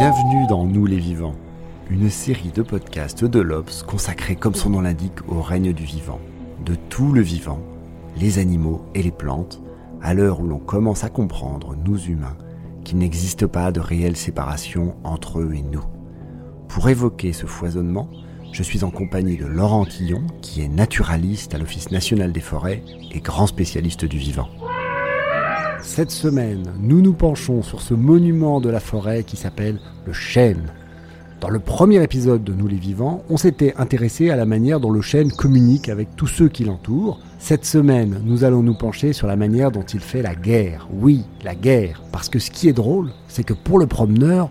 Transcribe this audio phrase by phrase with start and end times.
[0.00, 1.34] Bienvenue dans Nous les vivants,
[1.90, 6.20] une série de podcasts de l'Obs consacrée, comme son nom l'indique, au règne du vivant,
[6.64, 7.60] de tout le vivant,
[8.16, 9.60] les animaux et les plantes,
[10.00, 12.38] à l'heure où l'on commence à comprendre, nous humains,
[12.82, 15.84] qu'il n'existe pas de réelle séparation entre eux et nous.
[16.68, 18.08] Pour évoquer ce foisonnement,
[18.52, 22.82] je suis en compagnie de Laurent Tillon, qui est naturaliste à l'Office national des forêts
[23.12, 24.48] et grand spécialiste du vivant.
[25.82, 30.72] Cette semaine, nous nous penchons sur ce monument de la forêt qui s'appelle le chêne.
[31.40, 34.90] Dans le premier épisode de Nous les vivants, on s'était intéressé à la manière dont
[34.90, 37.18] le chêne communique avec tous ceux qui l'entourent.
[37.38, 40.86] Cette semaine, nous allons nous pencher sur la manière dont il fait la guerre.
[40.92, 42.02] Oui, la guerre.
[42.12, 44.50] Parce que ce qui est drôle, c'est que pour le promeneur,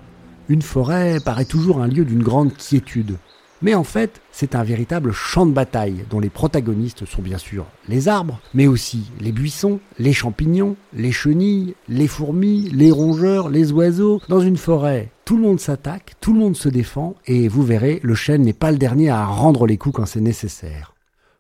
[0.49, 3.17] une forêt paraît toujours un lieu d'une grande quiétude.
[3.61, 7.65] Mais en fait, c'est un véritable champ de bataille dont les protagonistes sont bien sûr
[7.89, 13.73] les arbres, mais aussi les buissons, les champignons, les chenilles, les fourmis, les rongeurs, les
[13.73, 14.21] oiseaux.
[14.30, 17.99] Dans une forêt, tout le monde s'attaque, tout le monde se défend, et vous verrez,
[18.02, 20.95] le chêne n'est pas le dernier à rendre les coups quand c'est nécessaire.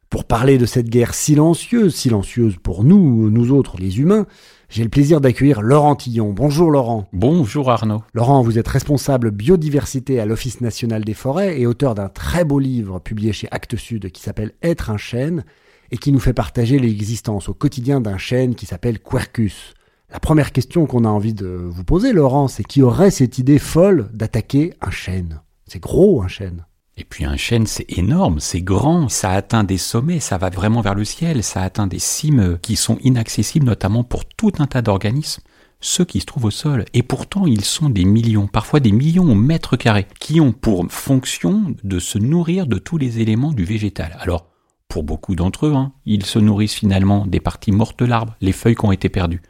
[0.09, 4.25] Pour parler de cette guerre silencieuse, silencieuse pour nous, nous autres, les humains,
[4.69, 6.31] j'ai le plaisir d'accueillir Laurent Tillon.
[6.31, 7.09] Bonjour Laurent.
[7.11, 8.03] Bonjour Arnaud.
[8.13, 12.59] Laurent, vous êtes responsable biodiversité à l'Office national des forêts et auteur d'un très beau
[12.59, 15.43] livre publié chez Actes Sud qui s'appelle Être un chêne
[15.89, 19.73] et qui nous fait partager l'existence au quotidien d'un chêne qui s'appelle Quercus.
[20.11, 23.59] La première question qu'on a envie de vous poser, Laurent, c'est qui aurait cette idée
[23.59, 25.41] folle d'attaquer un chêne?
[25.65, 26.65] C'est gros un chêne.
[26.99, 30.81] Et puis un chêne, c'est énorme, c'est grand, ça atteint des sommets, ça va vraiment
[30.81, 34.81] vers le ciel, ça atteint des cimes qui sont inaccessibles notamment pour tout un tas
[34.81, 35.41] d'organismes,
[35.79, 36.83] ceux qui se trouvent au sol.
[36.93, 40.85] Et pourtant, ils sont des millions, parfois des millions au mètre carré, qui ont pour
[40.89, 44.17] fonction de se nourrir de tous les éléments du végétal.
[44.19, 44.47] Alors,
[44.89, 48.51] pour beaucoup d'entre eux, hein, ils se nourrissent finalement des parties mortes de l'arbre, les
[48.51, 49.41] feuilles qui ont été perdues.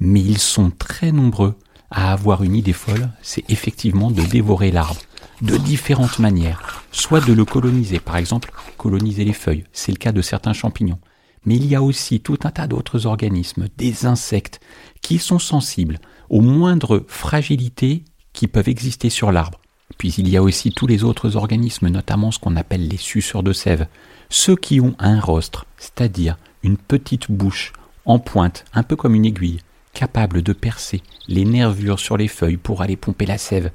[0.00, 1.54] Mais ils sont très nombreux
[1.92, 5.00] à avoir une idée folle, c'est effectivement de dévorer l'arbre
[5.42, 10.12] de différentes manières, soit de le coloniser, par exemple coloniser les feuilles, c'est le cas
[10.12, 10.98] de certains champignons,
[11.44, 14.60] mais il y a aussi tout un tas d'autres organismes, des insectes,
[15.00, 19.60] qui sont sensibles aux moindres fragilités qui peuvent exister sur l'arbre.
[19.96, 23.42] Puis il y a aussi tous les autres organismes, notamment ce qu'on appelle les suceurs
[23.42, 23.86] de sève,
[24.28, 27.72] ceux qui ont un rostre, c'est-à-dire une petite bouche
[28.04, 29.60] en pointe, un peu comme une aiguille,
[29.92, 33.70] capable de percer les nervures sur les feuilles pour aller pomper la sève,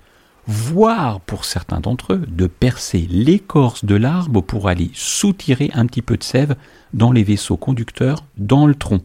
[0.48, 6.02] voire pour certains d'entre eux, de percer l'écorce de l'arbre pour aller soutirer un petit
[6.02, 6.56] peu de sève
[6.94, 9.02] dans les vaisseaux conducteurs, dans le tronc.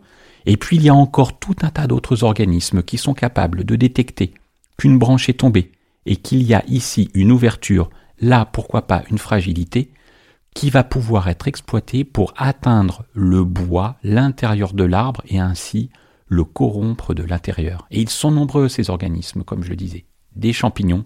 [0.47, 3.77] Et puis il y a encore tout un tas d'autres organismes qui sont capables de
[3.77, 4.34] détecter
[4.77, 5.72] qu'une branche est tombée
[6.06, 7.91] et qu'il y a ici une ouverture,
[8.21, 9.91] là pourquoi pas une fragilité,
[10.54, 15.91] qui va pouvoir être exploitée pour atteindre le bois, l'intérieur de l'arbre et ainsi
[16.27, 17.87] le corrompre de l'intérieur.
[17.91, 20.04] Et ils sont nombreux ces organismes, comme je le disais.
[20.34, 21.04] Des champignons,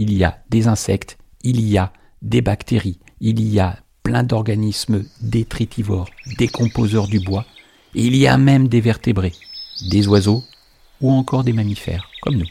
[0.00, 5.04] il y a des insectes, il y a des bactéries, il y a plein d'organismes
[5.20, 7.44] détritivores, décomposeurs du bois,
[7.94, 9.34] et il y a même des vertébrés,
[9.90, 10.42] des oiseaux
[11.02, 12.46] ou encore des mammifères, comme nous.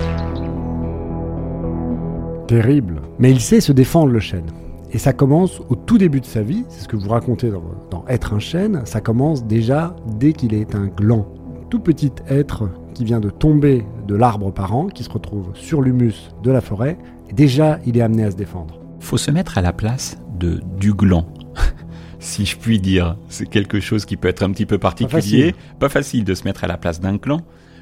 [2.48, 3.02] Terrible.
[3.18, 4.52] Mais il sait se défendre le chêne.
[4.92, 7.64] Et ça commence au tout début de sa vie, c'est ce que vous racontez dans,
[7.90, 11.28] dans Être un chêne, ça commence déjà dès qu'il est un gland.
[11.72, 16.32] Tout petit être qui vient de tomber de l'arbre parent, qui se retrouve sur l'humus
[16.44, 16.98] de la forêt
[17.32, 18.78] déjà il est amené à se défendre.
[19.00, 21.26] Faut se mettre à la place de du gland.
[22.20, 25.88] si je puis dire, c'est quelque chose qui peut être un petit peu particulier, pas
[25.88, 27.40] facile, de se mettre à la place d'un gland,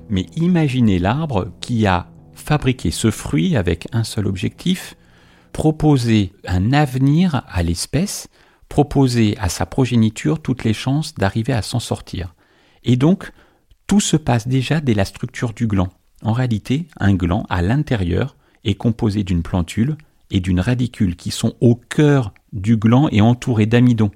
[0.07, 4.97] mais imaginez l'arbre qui a fabriqué ce fruit avec un seul objectif,
[5.51, 8.27] proposer un avenir à l'espèce,
[8.69, 12.35] proposer à sa progéniture toutes les chances d'arriver à s'en sortir.
[12.83, 13.31] Et donc,
[13.87, 15.89] tout se passe déjà dès la structure du gland.
[16.21, 18.35] En réalité, un gland, à l'intérieur,
[18.65, 19.95] est composé d'une plantule
[20.29, 24.11] et d'une radicule qui sont au cœur du gland et entourés d'amidon,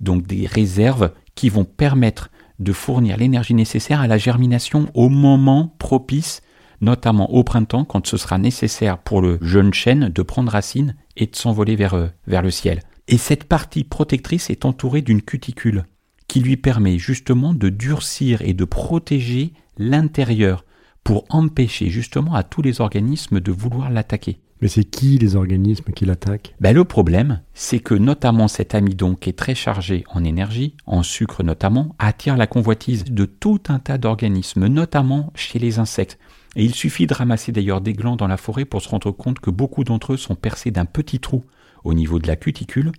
[0.00, 2.30] donc des réserves qui vont permettre
[2.60, 6.42] de fournir l'énergie nécessaire à la germination au moment propice,
[6.80, 11.26] notamment au printemps quand ce sera nécessaire pour le jeune chêne de prendre racine et
[11.26, 12.82] de s'envoler vers, euh, vers le ciel.
[13.08, 15.84] Et cette partie protectrice est entourée d'une cuticule
[16.28, 20.64] qui lui permet justement de durcir et de protéger l'intérieur
[21.02, 24.38] pour empêcher justement à tous les organismes de vouloir l'attaquer.
[24.60, 26.54] Mais c'est qui les organismes qui l'attaquent?
[26.60, 31.02] Ben, Le problème, c'est que notamment cet amidon qui est très chargé en énergie, en
[31.02, 36.18] sucre notamment, attire la convoitise de tout un tas d'organismes, notamment chez les insectes.
[36.56, 39.38] Et il suffit de ramasser d'ailleurs des glands dans la forêt pour se rendre compte
[39.38, 41.44] que beaucoup d'entre eux sont percés d'un petit trou
[41.84, 42.92] au niveau de la cuticule.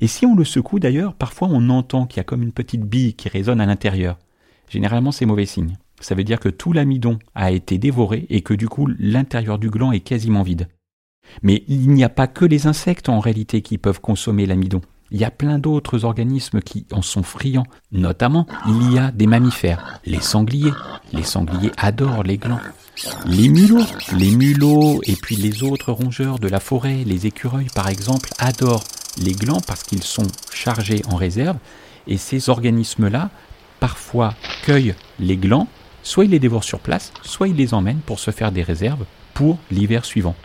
[0.00, 2.82] Et si on le secoue d'ailleurs, parfois on entend qu'il y a comme une petite
[2.82, 4.18] bille qui résonne à l'intérieur.
[4.68, 5.76] Généralement c'est mauvais signe.
[6.00, 9.70] Ça veut dire que tout l'amidon a été dévoré et que du coup l'intérieur du
[9.70, 10.68] gland est quasiment vide.
[11.42, 14.80] Mais il n'y a pas que les insectes en réalité qui peuvent consommer l'amidon.
[15.10, 17.66] Il y a plein d'autres organismes qui en sont friands.
[17.92, 20.72] Notamment, il y a des mammifères, les sangliers.
[21.12, 22.60] Les sangliers adorent les glands.
[23.26, 23.84] Les mulots,
[24.16, 28.84] les mulots et puis les autres rongeurs de la forêt, les écureuils par exemple, adorent
[29.18, 31.58] les glands parce qu'ils sont chargés en réserve.
[32.06, 33.30] Et ces organismes-là,
[33.80, 34.34] parfois,
[34.64, 35.68] cueillent les glands,
[36.02, 39.04] soit ils les dévorent sur place, soit ils les emmènent pour se faire des réserves
[39.32, 40.36] pour l'hiver suivant.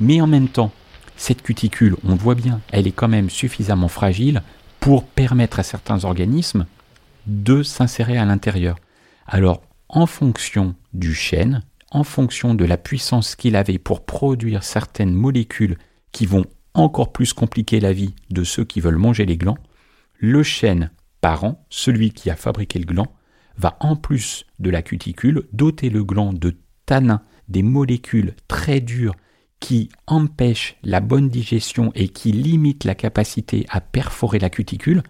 [0.00, 0.72] Mais en même temps,
[1.16, 4.42] cette cuticule, on le voit bien, elle est quand même suffisamment fragile
[4.80, 6.66] pour permettre à certains organismes
[7.26, 8.76] de s'insérer à l'intérieur.
[9.26, 15.12] Alors, en fonction du chêne, en fonction de la puissance qu'il avait pour produire certaines
[15.12, 15.78] molécules
[16.12, 16.44] qui vont
[16.78, 19.58] encore plus compliquer la vie de ceux qui veulent manger les glands,
[20.18, 20.90] le chêne
[21.20, 23.08] parent, celui qui a fabriqué le gland,
[23.56, 29.14] va en plus de la cuticule doter le gland de tanins, des molécules très dures
[29.60, 35.02] qui empêche la bonne digestion et qui limite la capacité à perforer la cuticule.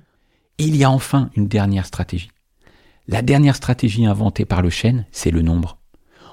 [0.59, 2.31] il y a enfin une dernière stratégie.
[3.07, 5.79] La dernière stratégie inventée par le chêne, c'est le nombre.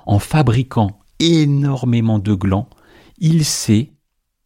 [0.05, 2.69] En fabriquant énormément de glands,
[3.17, 3.91] il sait,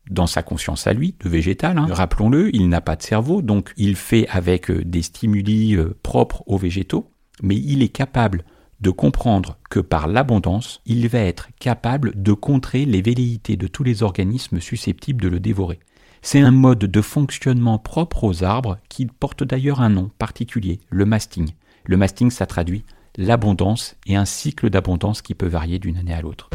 [0.09, 3.73] dans sa conscience à lui, de végétal, hein, rappelons-le, il n'a pas de cerveau, donc
[3.77, 7.11] il fait avec euh, des stimuli euh, propres aux végétaux,
[7.41, 8.43] mais il est capable
[8.81, 13.83] de comprendre que par l'abondance, il va être capable de contrer les velléités de tous
[13.83, 15.79] les organismes susceptibles de le dévorer.
[16.21, 21.05] C'est un mode de fonctionnement propre aux arbres qui porte d'ailleurs un nom particulier, le
[21.05, 21.51] masting.
[21.85, 22.83] Le masting, ça traduit
[23.17, 26.49] l'abondance et un cycle d'abondance qui peut varier d'une année à l'autre.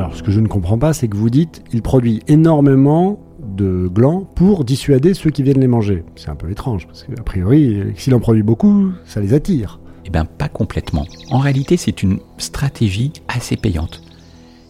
[0.00, 3.86] Alors ce que je ne comprends pas, c'est que vous dites, il produit énormément de
[3.86, 6.04] glands pour dissuader ceux qui viennent les manger.
[6.16, 9.78] C'est un peu étrange, parce qu'a priori, s'il en produit beaucoup, ça les attire.
[10.06, 11.04] Eh bien, pas complètement.
[11.30, 14.00] En réalité, c'est une stratégie assez payante.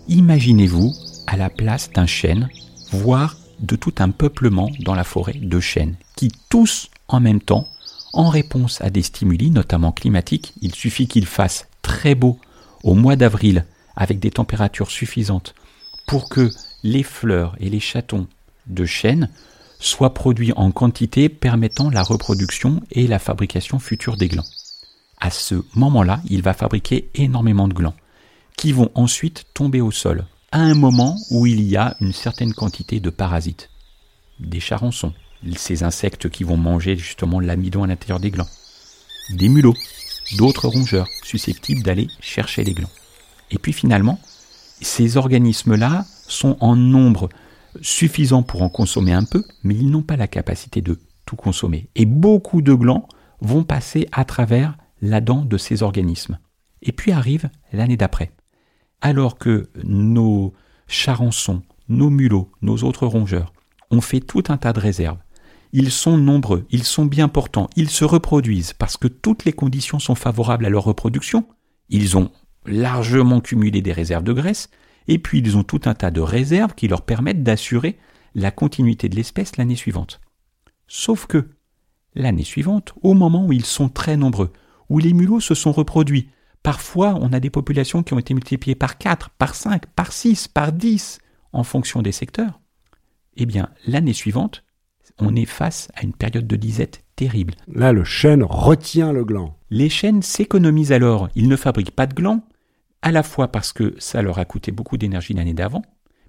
[0.08, 0.92] Imaginez-vous
[1.28, 2.48] à la place d'un chêne,
[2.90, 7.68] voire de tout un peuplement dans la forêt de chênes, qui tous en même temps,
[8.14, 12.36] en réponse à des stimuli, notamment climatiques, il suffit qu'il fasse très beau
[12.82, 13.64] au mois d'avril,
[14.00, 15.54] avec des températures suffisantes,
[16.06, 16.50] pour que
[16.82, 18.26] les fleurs et les chatons
[18.66, 19.28] de chêne
[19.78, 24.46] soit produit en quantité permettant la reproduction et la fabrication future des glands.
[25.20, 27.94] À ce moment-là, il va fabriquer énormément de glands
[28.56, 32.54] qui vont ensuite tomber au sol à un moment où il y a une certaine
[32.54, 33.68] quantité de parasites,
[34.38, 35.12] des charançons,
[35.56, 38.48] ces insectes qui vont manger justement l'amidon à l'intérieur des glands,
[39.28, 39.76] des mulots,
[40.38, 42.90] d'autres rongeurs susceptibles d'aller chercher les glands.
[43.50, 44.20] Et puis finalement,
[44.80, 47.28] ces organismes-là sont en nombre
[47.82, 51.88] suffisant pour en consommer un peu, mais ils n'ont pas la capacité de tout consommer.
[51.94, 53.08] Et beaucoup de glands
[53.40, 56.38] vont passer à travers la dent de ces organismes.
[56.82, 58.32] Et puis arrive l'année d'après.
[59.00, 60.52] Alors que nos
[60.88, 63.52] charançons, nos mulots, nos autres rongeurs
[63.90, 65.18] ont fait tout un tas de réserves,
[65.72, 69.98] ils sont nombreux, ils sont bien portants, ils se reproduisent parce que toutes les conditions
[69.98, 71.46] sont favorables à leur reproduction.
[71.88, 72.30] Ils ont
[72.70, 74.70] largement cumulé des réserves de graisse,
[75.08, 77.98] et puis ils ont tout un tas de réserves qui leur permettent d'assurer
[78.34, 80.20] la continuité de l'espèce l'année suivante.
[80.86, 81.50] Sauf que,
[82.14, 84.52] l'année suivante, au moment où ils sont très nombreux,
[84.88, 86.28] où les mulots se sont reproduits,
[86.62, 90.48] parfois on a des populations qui ont été multipliées par 4, par 5, par 6,
[90.48, 91.20] par 10,
[91.52, 92.60] en fonction des secteurs,
[93.36, 94.64] eh bien l'année suivante,
[95.18, 97.54] on est face à une période de disette terrible.
[97.68, 99.58] Là, le chêne retient le gland.
[99.70, 102.44] Les chênes s'économisent alors, ils ne fabriquent pas de gland,
[103.02, 105.82] à la fois parce que ça leur a coûté beaucoup d'énergie l'année d'avant,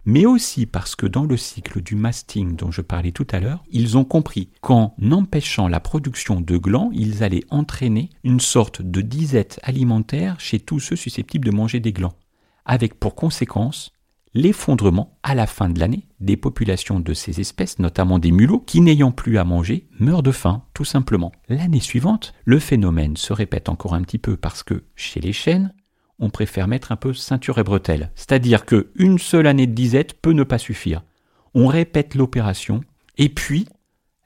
[0.05, 3.63] mais aussi parce que dans le cycle du masting dont je parlais tout à l'heure,
[3.69, 9.01] ils ont compris qu'en empêchant la production de glands, ils allaient entraîner une sorte de
[9.01, 12.15] disette alimentaire chez tous ceux susceptibles de manger des glands,
[12.65, 13.91] avec pour conséquence
[14.33, 18.79] l'effondrement à la fin de l'année des populations de ces espèces, notamment des mulots, qui
[18.81, 21.33] n'ayant plus à manger meurent de faim, tout simplement.
[21.49, 25.73] L'année suivante, le phénomène se répète encore un petit peu parce que chez les chênes,
[26.21, 28.11] on préfère mettre un peu ceinture et bretelles.
[28.15, 31.03] C'est-à-dire qu'une seule année de disette peut ne pas suffire.
[31.53, 32.81] On répète l'opération,
[33.17, 33.67] et puis,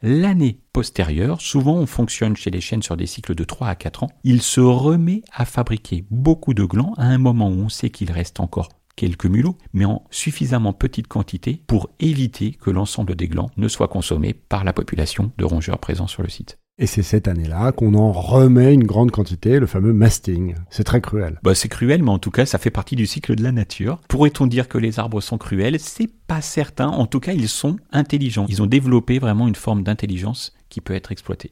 [0.03, 4.03] l'année postérieure, souvent on fonctionne chez les chênes sur des cycles de 3 à 4
[4.03, 7.89] ans, il se remet à fabriquer beaucoup de glands à un moment où on sait
[7.89, 13.27] qu'il reste encore quelques mulots, mais en suffisamment petite quantité pour éviter que l'ensemble des
[13.27, 16.57] glands ne soit consommé par la population de rongeurs présents sur le site.
[16.77, 20.55] Et c'est cette année-là qu'on en remet une grande quantité, le fameux masting.
[20.69, 21.39] C'est très cruel.
[21.41, 24.01] Bah, c'est cruel, mais en tout cas, ça fait partie du cycle de la nature.
[24.09, 25.79] Pourrait-on dire que les arbres sont cruels?
[25.79, 26.89] C'est pas certain.
[26.89, 28.45] En tout cas, ils sont intelligents.
[28.49, 31.49] Ils ont développé vraiment une forme d'intelligence qui peut être exploitée.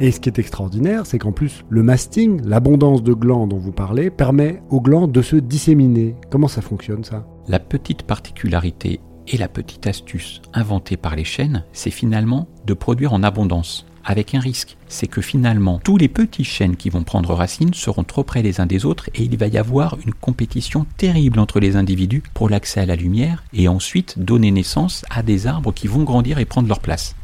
[0.00, 3.70] Et ce qui est extraordinaire, c'est qu'en plus, le masting, l'abondance de glands dont vous
[3.70, 6.16] parlez, permet aux glands de se disséminer.
[6.28, 7.24] Comment ça fonctionne ça?
[7.46, 13.12] La petite particularité et la petite astuce inventée par les chênes, c'est finalement de produire
[13.12, 13.86] en abondance.
[14.04, 18.04] Avec un risque, c'est que finalement tous les petits chênes qui vont prendre racine seront
[18.04, 21.60] trop près les uns des autres et il va y avoir une compétition terrible entre
[21.60, 25.88] les individus pour l'accès à la lumière et ensuite donner naissance à des arbres qui
[25.88, 27.16] vont grandir et prendre leur place.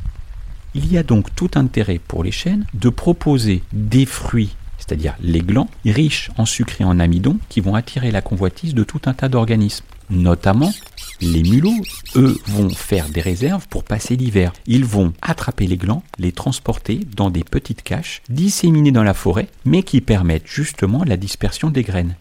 [0.75, 4.54] Il y a donc tout intérêt pour les chênes de proposer des fruits
[4.87, 8.84] c'est-à-dire les glands, riches en sucre et en amidon, qui vont attirer la convoitise de
[8.84, 10.73] tout un tas d'organismes, notamment
[11.21, 11.83] les mulots,
[12.16, 14.52] eux, vont faire des réserves pour passer l'hiver.
[14.66, 19.49] Ils vont attraper les glands, les transporter dans des petites caches disséminées dans la forêt,
[19.64, 22.16] mais qui permettent justement la dispersion des graines.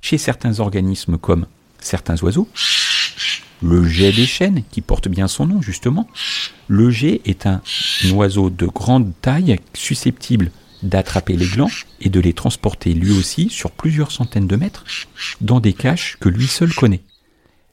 [0.00, 1.46] Chez certains organismes comme
[1.80, 2.48] certains oiseaux,
[3.62, 6.08] le jet des chênes, qui porte bien son nom justement,
[6.68, 7.60] le jet est un
[8.12, 10.50] oiseau de grande taille susceptible
[10.82, 11.70] d'attraper les glands
[12.00, 14.84] et de les transporter lui aussi sur plusieurs centaines de mètres
[15.40, 17.02] dans des caches que lui seul connaît.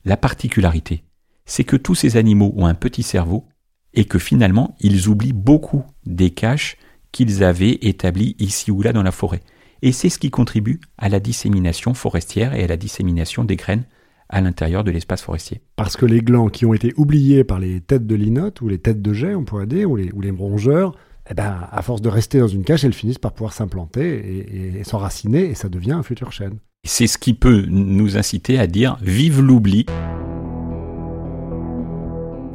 [0.08, 1.04] La particularité,
[1.46, 3.48] c'est que tous ces animaux ont un petit cerveau
[3.96, 6.78] et que finalement ils oublient beaucoup des caches
[7.12, 9.42] qu'ils avaient établies ici ou là dans la forêt.
[9.82, 13.86] Et c'est ce qui contribue à la dissémination forestière et à la dissémination des graines
[14.30, 15.62] à l'intérieur de l'espace forestier.
[15.76, 18.78] Parce que les glands qui ont été oubliés par les têtes de linotte ou les
[18.80, 20.96] têtes de jet, on pourrait dire, ou les, rongeurs,
[21.30, 24.84] eh ben, à force de rester dans une cache, elles finissent par pouvoir s'implanter et
[24.84, 26.60] s'enraciner et ça devient un futur chêne.
[26.88, 29.88] C'est ce qui peut nous inciter à dire vive l'oubli.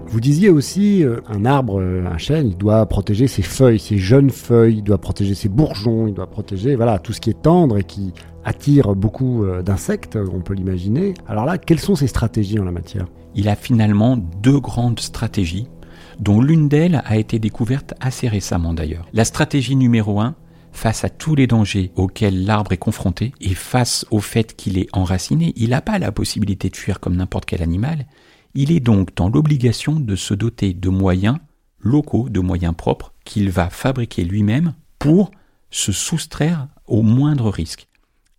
[0.07, 3.99] Vous disiez aussi, euh, un arbre, euh, un chêne, il doit protéger ses feuilles, ses
[3.99, 7.43] jeunes feuilles, il doit protéger ses bourgeons, il doit protéger voilà, tout ce qui est
[7.43, 8.13] tendre et qui
[8.45, 11.15] attire beaucoup euh, d'insectes, on peut l'imaginer.
[11.27, 13.07] Alors là, quelles sont ses stratégies en la matière?
[13.35, 15.67] Il a finalement deux grandes stratégies,
[16.21, 19.07] dont l'une d'elles a été découverte assez récemment d'ailleurs.
[19.13, 20.37] La stratégie numéro un,
[20.73, 24.89] face à tous les dangers auxquels l'arbre est confronté et face au fait qu'il est
[24.93, 28.07] enraciné, il n'a pas la possibilité de fuir comme n'importe quel animal.
[28.55, 31.39] Il est donc dans l'obligation de se doter de moyens
[31.81, 35.31] locaux, de moyens propres qu'il va fabriquer lui-même pour
[35.71, 37.89] se soustraire au moindre risque.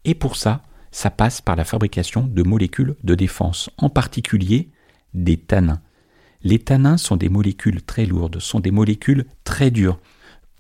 [0.06, 0.62] Et pour ça,
[0.92, 4.70] ça passe par la fabrication de molécules de défense, en particulier
[5.14, 5.82] des tanins.
[6.44, 10.00] Les tanins sont des molécules très lourdes, sont des molécules très dures.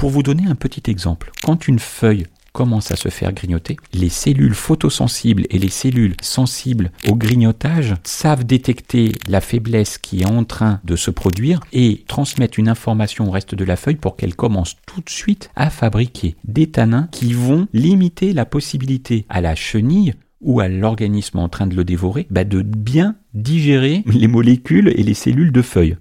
[0.01, 4.09] Pour vous donner un petit exemple, quand une feuille commence à se faire grignoter, les
[4.09, 10.43] cellules photosensibles et les cellules sensibles au grignotage savent détecter la faiblesse qui est en
[10.43, 14.35] train de se produire et transmettre une information au reste de la feuille pour qu'elle
[14.35, 19.53] commence tout de suite à fabriquer des tanins qui vont limiter la possibilité à la
[19.53, 24.91] chenille ou à l'organisme en train de le dévorer bah, de bien digérer les molécules
[24.95, 25.97] et les cellules de feuilles.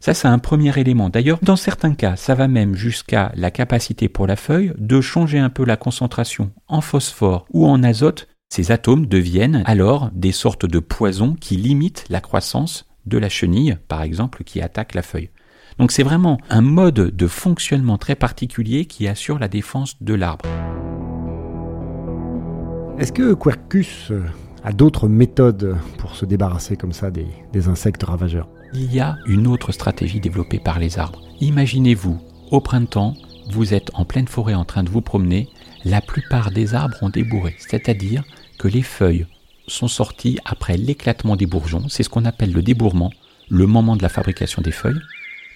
[0.00, 1.08] Ça, c'est un premier élément.
[1.08, 5.38] D'ailleurs, dans certains cas, ça va même jusqu'à la capacité pour la feuille de changer
[5.38, 8.28] un peu la concentration en phosphore ou en azote.
[8.48, 13.78] Ces atomes deviennent alors des sortes de poisons qui limitent la croissance de la chenille,
[13.88, 15.30] par exemple, qui attaque la feuille.
[15.78, 20.46] Donc c'est vraiment un mode de fonctionnement très particulier qui assure la défense de l'arbre.
[22.98, 24.10] Est-ce que Quercus
[24.64, 28.48] a d'autres méthodes pour se débarrasser comme ça des, insectes ravageurs?
[28.72, 31.22] Il y a une autre stratégie développée par les arbres.
[31.40, 32.20] Imaginez-vous,
[32.50, 33.14] au printemps,
[33.50, 35.48] vous êtes en pleine forêt en train de vous promener,
[35.84, 38.24] la plupart des arbres ont débourré, c'est-à-dire
[38.58, 39.26] que les feuilles
[39.68, 43.12] sont sorties après l'éclatement des bourgeons, c'est ce qu'on appelle le débourrement,
[43.48, 45.00] le moment de la fabrication des feuilles.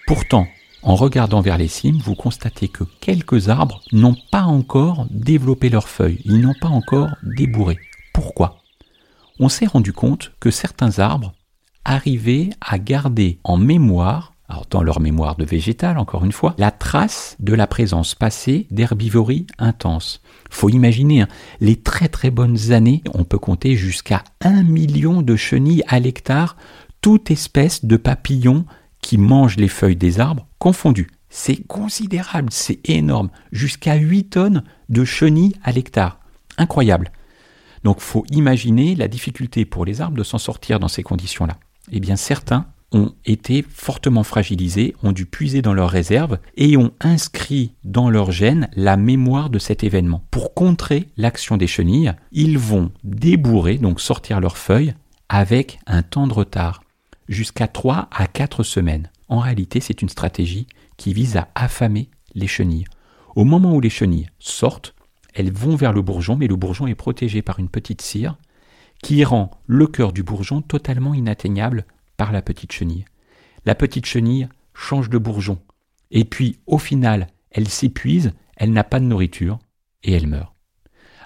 [0.07, 0.47] Pourtant,
[0.83, 5.89] en regardant vers les cimes, vous constatez que quelques arbres n'ont pas encore développé leurs
[5.89, 7.79] feuilles, ils n'ont pas encore débourré.
[8.13, 8.63] Pourquoi?
[9.39, 11.33] On s'est rendu compte que certains arbres
[11.85, 16.71] arriver à garder en mémoire, alors dans leur mémoire de végétal encore une fois, la
[16.71, 20.21] trace de la présence passée d'herbivorie intense.
[20.51, 21.29] Faut imaginer, hein,
[21.61, 26.57] les très très bonnes années, on peut compter jusqu'à un million de chenilles à l'hectare,
[27.01, 28.65] toute espèce de papillons
[29.01, 31.09] qui mangent les feuilles des arbres confondues.
[31.31, 36.19] C'est considérable, c'est énorme, jusqu'à 8 tonnes de chenilles à l'hectare.
[36.59, 37.13] Incroyable.
[37.85, 41.57] Donc faut imaginer la difficulté pour les arbres de s'en sortir dans ces conditions-là.
[41.91, 46.93] Eh bien certains ont été fortement fragilisés, ont dû puiser dans leurs réserves et ont
[47.01, 50.25] inscrit dans leur gène la mémoire de cet événement.
[50.31, 54.95] Pour contrer l'action des chenilles, ils vont débourrer, donc sortir leurs feuilles,
[55.29, 56.83] avec un temps de retard,
[57.29, 59.11] jusqu'à 3 à 4 semaines.
[59.29, 60.67] En réalité, c'est une stratégie
[60.97, 62.87] qui vise à affamer les chenilles.
[63.37, 64.95] Au moment où les chenilles sortent,
[65.35, 68.37] elles vont vers le bourgeon, mais le bourgeon est protégé par une petite cire
[69.03, 73.05] qui rend le cœur du bourgeon totalement inatteignable par la petite chenille.
[73.65, 75.59] La petite chenille change de bourgeon,
[76.11, 79.59] et puis au final, elle s'épuise, elle n'a pas de nourriture,
[80.03, 80.55] et elle meurt.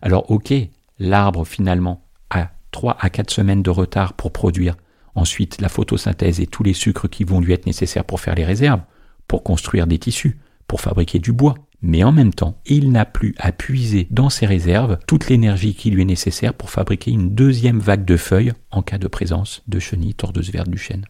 [0.03, 0.53] Alors ok,
[0.99, 4.77] l'arbre finalement a 3 à 4 semaines de retard pour produire
[5.15, 8.45] ensuite la photosynthèse et tous les sucres qui vont lui être nécessaires pour faire les
[8.45, 8.83] réserves,
[9.29, 11.55] pour construire des tissus, pour fabriquer du bois.
[11.87, 15.91] Mais en même temps, il n'a plus à puiser dans ses réserves toute l'énergie qui
[15.91, 19.79] lui est nécessaire pour fabriquer une deuxième vague de feuilles en cas de présence de
[19.79, 21.05] chenilles tordeuses vertes du chêne.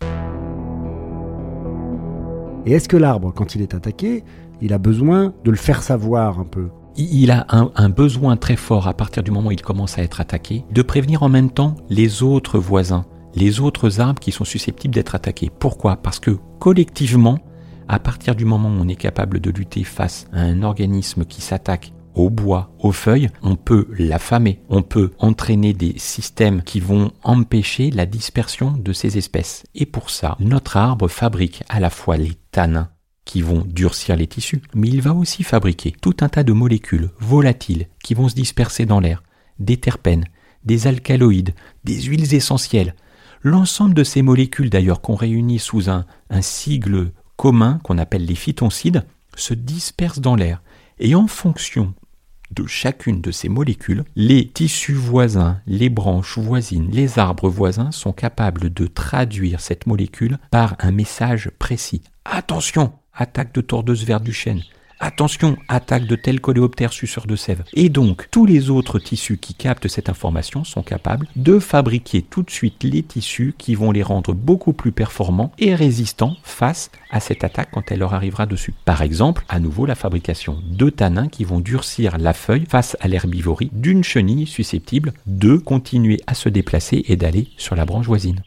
[2.66, 4.25] Et est-ce que l'arbre, quand il est attaqué,
[4.61, 6.71] il a besoin de le faire savoir un peu?
[6.97, 10.02] Il a un, un, besoin très fort à partir du moment où il commence à
[10.02, 13.04] être attaqué de prévenir en même temps les autres voisins,
[13.37, 15.52] les autres arbres qui sont susceptibles d'être attaqués.
[15.57, 15.99] Pourquoi?
[15.99, 17.38] Parce que collectivement,
[17.88, 21.41] à partir du moment où on est capable de lutter face à un organisme qui
[21.41, 27.11] s'attaque au bois, aux feuilles, on peut l'affamer, on peut entraîner des systèmes qui vont
[27.23, 29.64] empêcher la dispersion de ces espèces.
[29.75, 32.88] Et pour ça, notre arbre fabrique à la fois les tanins
[33.25, 37.11] qui vont durcir les tissus, mais il va aussi fabriquer tout un tas de molécules
[37.19, 39.23] volatiles qui vont se disperser dans l'air,
[39.59, 40.26] des terpènes,
[40.64, 42.95] des alcaloïdes, des huiles essentielles.
[43.43, 46.07] L'ensemble de ces molécules d'ailleurs qu'on réunit sous un,
[46.41, 49.05] sigle communs, qu'on appelle les phytoncides,
[49.37, 50.62] se dispersent dans l'air.
[50.99, 51.95] Et en fonction
[52.50, 58.12] de chacune de ces molécules, les tissus voisins, les branches voisines, les arbres voisins sont
[58.12, 62.03] capables de traduire cette molécule par un message précis.
[62.25, 64.62] Attention, attaque de tordeuse verte du chêne.
[65.06, 67.62] Attention, attaque de tel coléoptère suceur de sève.
[67.75, 72.42] Et donc, tous les autres tissus qui captent cette information sont capables de fabriquer tout
[72.42, 77.20] de suite les tissus qui vont les rendre beaucoup plus performants et résistants face à
[77.20, 78.72] cette attaque quand elle leur arrivera dessus.
[78.87, 83.07] Par exemple, à nouveau la fabrication de tanins qui vont durcir la feuille face à
[83.07, 88.40] l'herbivorie d'une chenille susceptible de continuer à se déplacer et d'aller sur la branche voisine.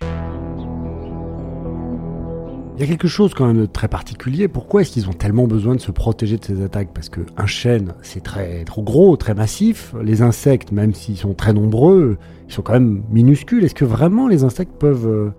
[2.78, 4.48] Il y a quelque chose quand même de très particulier.
[4.48, 6.90] Pourquoi est-ce qu'ils ont tellement besoin de se protéger de ces attaques?
[6.94, 9.96] Parce qu'un chêne, c'est très trop gros, très massif.
[10.04, 13.64] Les insectes, même s'ils sont très nombreux, ils sont quand même minuscules.
[13.64, 15.32] Est-ce que vraiment les insectes peuvent euh,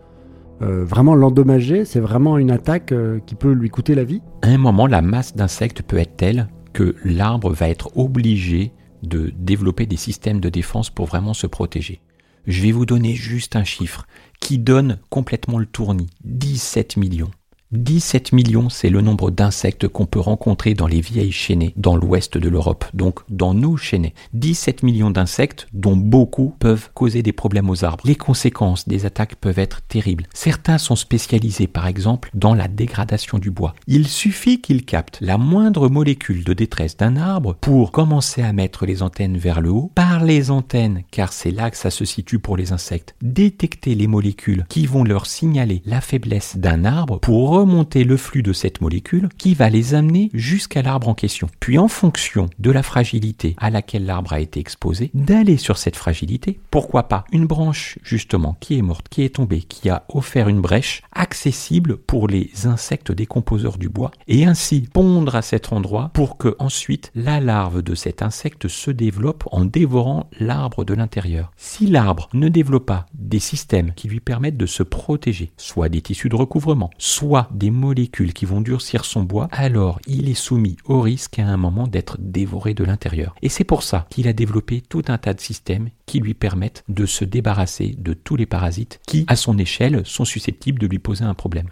[0.62, 1.84] euh, vraiment l'endommager?
[1.84, 4.20] C'est vraiment une attaque euh, qui peut lui coûter la vie?
[4.42, 8.72] À un moment, la masse d'insectes peut être telle que l'arbre va être obligé
[9.04, 12.00] de développer des systèmes de défense pour vraiment se protéger.
[12.48, 14.06] Je vais vous donner juste un chiffre
[14.40, 16.08] qui donne complètement le tournis.
[16.24, 17.30] 17 millions.
[17.72, 22.38] 17 millions, c'est le nombre d'insectes qu'on peut rencontrer dans les vieilles chênées dans l'ouest
[22.38, 24.14] de l'Europe, donc dans nos chênées.
[24.32, 28.04] 17 millions d'insectes dont beaucoup peuvent causer des problèmes aux arbres.
[28.06, 30.24] Les conséquences des attaques peuvent être terribles.
[30.32, 33.74] Certains sont spécialisés par exemple dans la dégradation du bois.
[33.86, 38.86] Il suffit qu'ils captent la moindre molécule de détresse d'un arbre pour commencer à mettre
[38.86, 42.38] les antennes vers le haut, par les antennes, car c'est là que ça se situe
[42.38, 47.57] pour les insectes, détecter les molécules qui vont leur signaler la faiblesse d'un arbre pour
[47.58, 51.48] remonter le flux de cette molécule qui va les amener jusqu'à l'arbre en question.
[51.58, 55.96] Puis en fonction de la fragilité à laquelle l'arbre a été exposé, d'aller sur cette
[55.96, 60.48] fragilité, pourquoi pas une branche justement qui est morte, qui est tombée, qui a offert
[60.48, 66.10] une brèche accessible pour les insectes décomposeurs du bois et ainsi pondre à cet endroit
[66.14, 71.50] pour que ensuite la larve de cet insecte se développe en dévorant l'arbre de l'intérieur.
[71.56, 76.02] Si l'arbre ne développe pas des systèmes qui lui permettent de se protéger, soit des
[76.02, 80.76] tissus de recouvrement, soit des molécules qui vont durcir son bois, alors il est soumis
[80.84, 83.34] au risque à un moment d'être dévoré de l'intérieur.
[83.42, 86.84] Et c'est pour ça qu'il a développé tout un tas de systèmes qui lui permettent
[86.88, 90.98] de se débarrasser de tous les parasites qui, à son échelle, sont susceptibles de lui
[90.98, 91.68] poser un problème.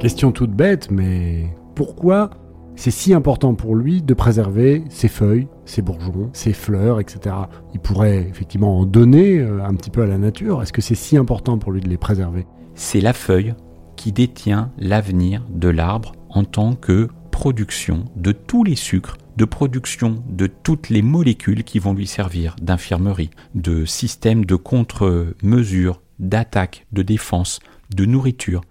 [0.00, 2.30] Question toute bête, mais pourquoi
[2.74, 7.36] c'est si important pour lui de préserver ses feuilles, ses bourgeons, ses fleurs, etc.
[7.74, 10.62] Il pourrait effectivement en donner euh, un petit peu à la nature.
[10.62, 12.46] Est-ce que c'est si important pour lui de les préserver?
[12.74, 13.54] C'est la feuille
[13.96, 20.22] qui détient l'avenir de l'arbre en tant que production de tous les sucres, de production
[20.28, 27.02] de toutes les molécules qui vont lui servir d'infirmerie, de système de contre-mesure, d'attaque, de
[27.02, 27.60] défense,
[27.94, 28.62] de nourriture.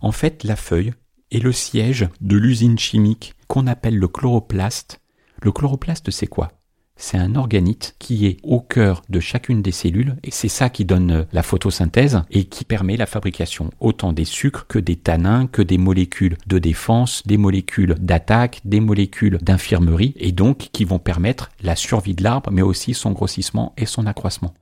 [0.00, 0.92] En fait, la feuille
[1.30, 5.00] est le siège de l'usine chimique qu'on appelle le chloroplaste.
[5.42, 6.52] Le chloroplaste, c'est quoi?
[6.96, 10.84] C'est un organite qui est au cœur de chacune des cellules et c'est ça qui
[10.84, 15.46] donne euh, la photosynthèse et qui permet la fabrication autant des sucres que des tanins,
[15.46, 20.98] que des molécules de défense, des molécules d'attaque, des molécules d'infirmerie et donc qui vont
[20.98, 24.54] permettre la survie de l'arbre mais aussi son grossissement et son accroissement.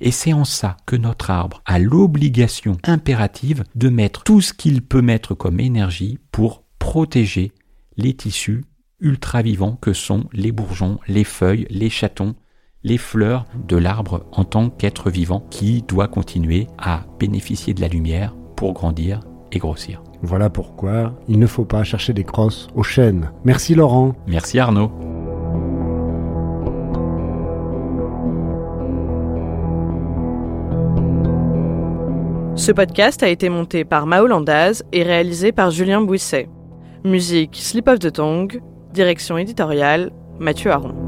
[0.00, 4.82] Et c'est en ça que notre arbre a l'obligation impérative de mettre tout ce qu'il
[4.82, 7.52] peut mettre comme énergie pour protéger
[7.96, 8.64] les tissus
[9.00, 12.34] ultra vivants que sont les bourgeons, les feuilles, les chatons,
[12.82, 17.88] les fleurs de l'arbre en tant qu'être vivant qui doit continuer à bénéficier de la
[17.88, 19.20] lumière pour grandir
[19.52, 20.02] et grossir.
[20.22, 23.30] Voilà pourquoi il ne faut pas chercher des crosses aux chênes.
[23.44, 24.14] Merci Laurent.
[24.26, 24.90] Merci Arnaud.
[32.56, 36.48] Ce podcast a été monté par Mao Landaz et réalisé par Julien Bouisset.
[37.04, 38.60] Musique Slip of the Tongue,
[38.92, 41.07] direction éditoriale Mathieu Aron.